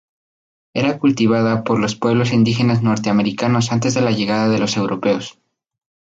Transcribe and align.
Era 0.73 0.97
cultivada 0.97 1.63
por 1.63 1.79
los 1.79 1.95
pueblos 1.95 2.33
indígenas 2.33 2.81
norteamericanos 2.81 3.71
antes 3.71 3.93
de 3.93 4.01
la 4.01 4.09
llegada 4.09 4.49
de 4.49 4.57
los 4.57 4.75
europeos. 4.75 5.37